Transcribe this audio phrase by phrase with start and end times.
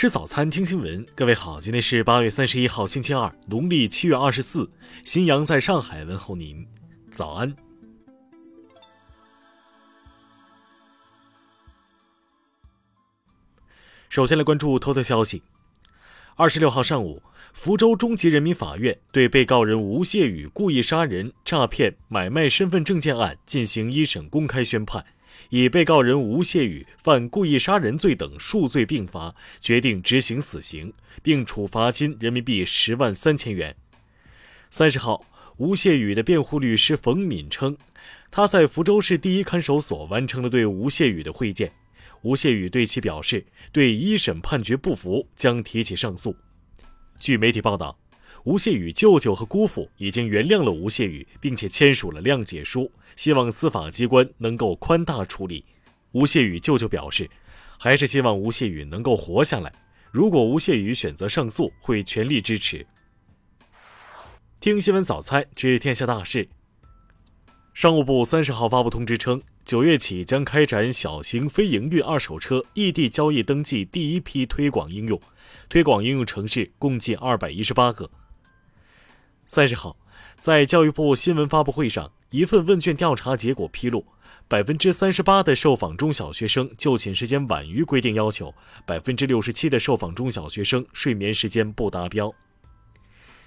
[0.00, 1.06] 吃早餐，听新闻。
[1.14, 4.70] 各位好，今天是八月三十一号，星期二，农历七月二十四。
[5.04, 6.66] 新阳在上海问候您，
[7.12, 7.54] 早安。
[14.08, 15.42] 首先来关注头条消息。
[16.34, 25.04] 二十六号上午，福州中级人民法院对被告人吴谢宇故意杀人、诈骗、买卖身份证件案进行一审公开宣判。
[25.48, 30.92] 以被告人吴谢宇犯故意杀人罪等数罪并罚，决定执行死刑，
[31.22, 33.74] 并处罚金人民币十万三千元。
[34.70, 35.24] 三十号，
[35.56, 37.76] 吴谢宇的辩护律师冯敏称，
[38.30, 41.72] 他在福州市第一看守所完成了对吴谢宇的会见。
[42.22, 46.36] 吴谢宇对其表示，对一审判决不服，将提起上诉。
[47.18, 47.99] 据媒体报道。
[48.44, 55.64] 吴谢宇舅舅和姑父已经原谅了吴谢宇，并且签署了谅解书，希望司法机关能够宽大处理。
[56.12, 57.28] 吴谢宇舅舅表示，
[57.78, 59.70] 还是希望吴谢宇能够活下来。
[60.10, 62.86] 如果吴谢宇选择上诉，会全力支持。
[64.58, 66.48] 听新闻早餐知天下大事。
[67.74, 75.20] 商务部三十号发布通知称，九月起将开展小型非营运二手车异地交易登记第一批推广应用，
[75.68, 78.10] 推广应用城市共计二百一十八个。
[79.50, 79.96] 三十号，
[80.38, 84.06] 在教育部新闻发布会上，一份问卷调查结果披露，
[84.46, 88.54] 百分之三十八的受访中小学生就寝时间晚于规定要求，
[88.86, 92.32] 百分之六十七的受访中小学生睡眠时间不达标。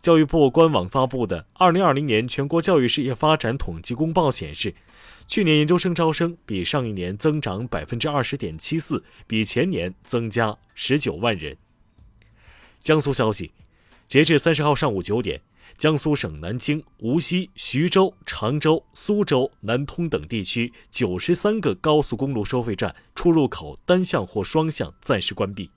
[0.00, 4.74] 教育部官网发布的《二零二零年全国教育事业发展统计公报》显示，
[5.28, 11.56] 去年研究生招生比上一年增长百分之二十点七四，比前年增加十九万人。
[12.80, 13.52] 江苏消息，
[14.08, 15.40] 截至三十号上午九点。
[15.76, 25.70] 江苏省南京、无锡、徐州、常州、苏州、南通等地区九十三个高速公路收费站出入口单向或双向暂时关闭。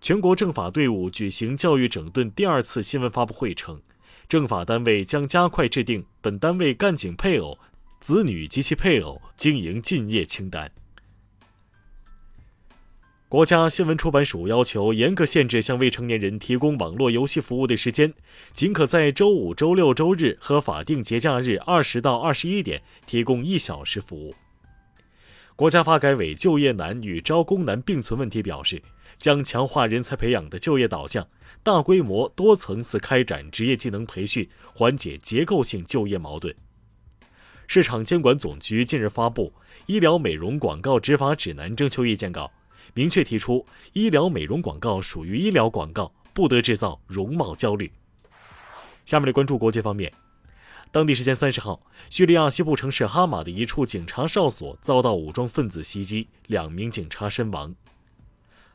[0.00, 3.80] 全国政法队伍举行教育整顿第二次新闻发布会称，
[4.28, 7.56] 政法单位将加快制定本单位干警配偶、
[8.00, 10.72] 子女及其配偶经营禁业清单。
[13.32, 18.12] 国家新闻出版署要求严格限制向未成年人提供网络游戏服务的时间，
[18.52, 24.34] 仅可在周五、周六、周日和法定节假日二十到二十一点提供一小时服务。
[25.56, 28.82] 国家发改委就业难与招工难并存问题表示，
[29.16, 31.26] 将强化人才培养的就业导向，
[31.62, 36.54] 大规模、多层次开展职业技能培训，缓解结构性就业矛盾。
[37.66, 39.54] 市场监管总局近日发布
[39.86, 42.52] 《医疗美容广告执法指南》征求意见稿。
[42.94, 47.92] 明确提出，医疗美容广告属于医疗广告，不得制造容貌焦虑。
[49.04, 50.12] 下面来关注国际方面。
[50.90, 57.74] 当地时间三十号，叙利亚西部城市哈马的一处警察哨所遭到武装分子袭击，两名警察身亡。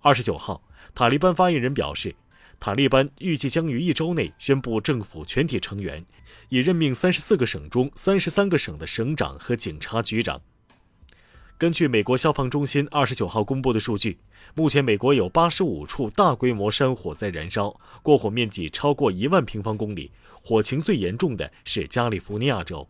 [0.00, 0.62] 二十九号，
[0.94, 2.14] 塔利班发言人表示，
[2.60, 6.04] 塔利班预计将于一周内宣布政府全体成员，
[6.50, 10.40] 已任命三十四个省中三十三个省的省长和警察局长。
[11.64, 14.18] 根据美国消防中心二十九号公布的数据，
[14.54, 20.12] 目前美国有八十五处大规模山火在燃烧，过火面积超过一万平方公里。
[20.42, 22.86] 火情最严重的是加利福尼亚州。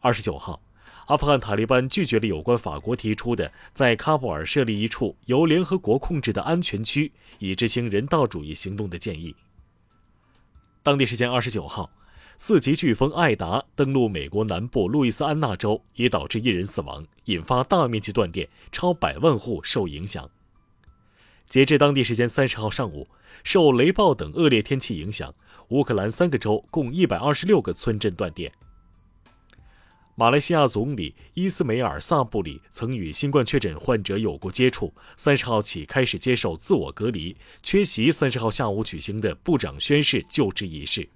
[0.00, 0.60] 二十九号，
[1.06, 9.36] 阿富汗塔利班拒绝了有关法国提出的在喀布尔设立一处由联合国控制的安全区，以执行人道主义行动的建议。
[10.82, 11.88] 当地时间二十九号。
[12.44, 20.28] 四级飓风艾达登陆美国南部路易斯安那州，已导致一人死亡，引发大面积断电，超百万户受影响。
[21.48, 23.06] 截至当地时间三十号上午，
[23.44, 25.32] 受雷暴等恶劣天气影响，
[25.68, 28.50] 乌克兰三个州共一百二十六个村镇断电。
[30.16, 41.08] 马来西亚总理伊斯梅尔·萨布里曾与新冠确诊患者有过接触，三十号起开始接受自我隔离，缺席三十号下午举行的部长宣誓就职仪式。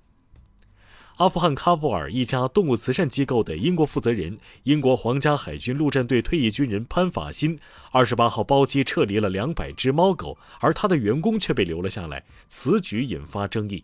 [1.16, 7.58] 阿富汗喀布尔一家动物慈善机构的英国负责人、英国皇家海军陆战队退役军人潘法辛，
[7.90, 13.82] 二十八号包机撤离了两百只猫狗，而他的员工却被留了下来，此举引发争议。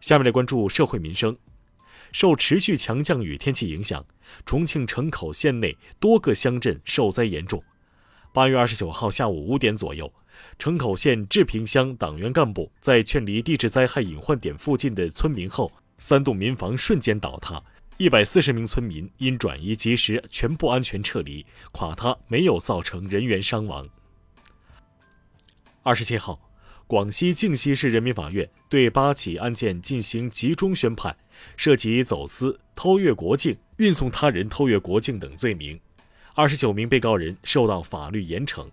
[0.00, 1.36] 下面来关注社会民生。
[2.12, 4.04] 受持续强降雨天气影响，
[4.46, 7.60] 重庆城口县内多个乡镇受灾严重。
[8.32, 10.10] 八月二十九号下午五点左右。
[10.58, 17.62] 城口县治平乡党员干部在劝离地质灾害隐患点附近的村民后，三栋民房瞬间倒塌，
[17.98, 23.86] 一百四十名村民因转移及时，全部安全撤离，垮塌没有造成人员伤亡。
[25.82, 26.40] 二十七号，
[26.86, 31.14] 广西靖西市人民法院对八起案件进行集中宣判，
[31.56, 35.78] 涉及走私、偷越国境、运送他人偷越国境等罪名，
[36.34, 38.66] 二十九名被告人受到法律严惩。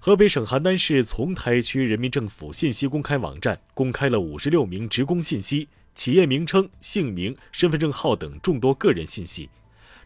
[0.00, 9.48] 河北省邯郸市丛台区人民政府信息公开网站公开了五十六名职工信息、企业名称、姓名、身份证号等众多个人信息。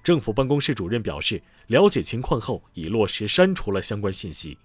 [0.02, 4.58] 政府办公室主任表示，了解情况后已落实删除了相关信息。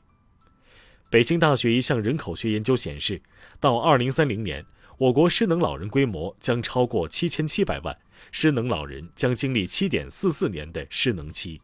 [1.09, 3.21] 北京大学一项人口学研究显示，
[3.61, 4.65] 到二零三零年，
[4.97, 7.97] 我国失能老人规模将超过七千七百万，
[8.31, 11.61] 失能老人将经历七点四四年的失能期。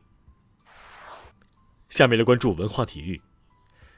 [1.90, 3.22] 下面来关注文化体育。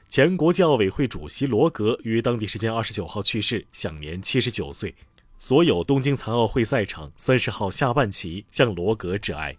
[0.08, 4.94] 前国际奥委会主席罗格于当地时间二十九号去世，享年七十九岁。
[5.38, 9.56] 所有东京残奥会赛场三十号下半旗向罗格致哀。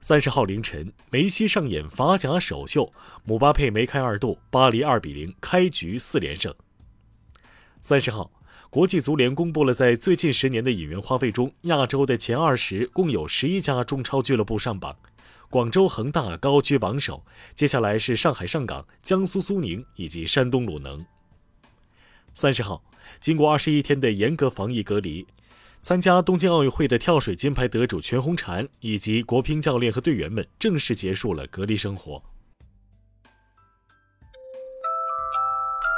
[0.00, 2.92] 三十号凌晨，梅西上演法甲首秀，
[3.24, 6.54] 姆巴佩梅开二度，巴黎二比零开局四连胜。
[7.80, 8.30] 三十号，
[8.68, 14.96] 国际足联公布了在最近十年的引援花费中，亚洲的前二十共有十一家中超俱乐部上榜。
[15.48, 17.24] 广州恒大高居榜首，
[17.54, 21.06] 接下来是上海上港、江苏苏宁以及山东鲁能。
[22.34, 22.82] 三十号，
[23.20, 25.26] 经过二十一天的严格防疫隔离，
[25.80, 32.20] 参加东京奥运会的跳水金牌得主全红婵以及国乒教练和队员们正式结束了隔离生活。